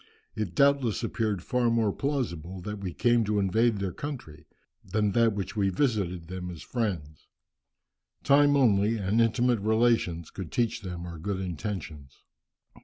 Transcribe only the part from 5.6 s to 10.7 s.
visited them as friends. Time only, and intimate relations, could